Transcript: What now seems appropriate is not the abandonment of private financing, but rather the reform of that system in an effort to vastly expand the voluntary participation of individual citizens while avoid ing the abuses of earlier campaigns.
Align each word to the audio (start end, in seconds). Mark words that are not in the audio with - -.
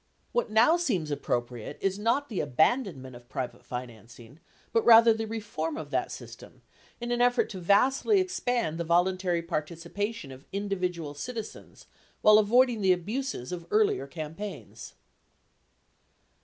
What 0.31 0.49
now 0.49 0.77
seems 0.77 1.11
appropriate 1.11 1.77
is 1.79 1.99
not 1.99 2.27
the 2.27 2.39
abandonment 2.39 3.15
of 3.15 3.29
private 3.29 3.63
financing, 3.63 4.39
but 4.73 4.83
rather 4.83 5.13
the 5.13 5.27
reform 5.27 5.77
of 5.77 5.91
that 5.91 6.11
system 6.11 6.63
in 6.99 7.11
an 7.11 7.21
effort 7.21 7.49
to 7.51 7.59
vastly 7.59 8.19
expand 8.19 8.79
the 8.79 8.83
voluntary 8.83 9.43
participation 9.43 10.31
of 10.31 10.47
individual 10.51 11.13
citizens 11.13 11.85
while 12.23 12.39
avoid 12.39 12.71
ing 12.71 12.81
the 12.81 12.93
abuses 12.93 13.51
of 13.51 13.67
earlier 13.69 14.07
campaigns. 14.07 14.95